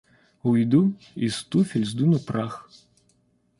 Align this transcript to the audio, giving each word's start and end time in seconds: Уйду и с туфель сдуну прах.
Уйду 0.41 0.95
и 1.13 1.29
с 1.29 1.43
туфель 1.43 1.85
сдуну 1.85 2.17
прах. 2.27 2.53